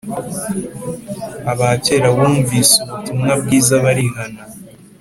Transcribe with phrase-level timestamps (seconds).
[1.51, 4.41] abakera bumvise ubutumwa bwiza barihana